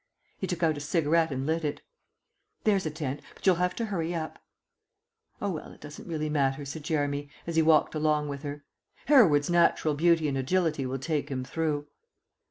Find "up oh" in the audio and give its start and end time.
4.15-5.51